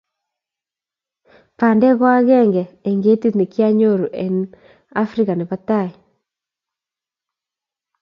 Bandee 1.59 1.93
ko 1.99 2.05
agenge 2.17 2.63
eng 2.87 2.99
ketit 3.05 3.33
ne 3.37 3.45
kinyoru 3.53 4.07
end 4.25 4.41
afrika 5.03 5.33
ne 5.35 5.45
bo 5.49 5.57
tai 5.67 5.89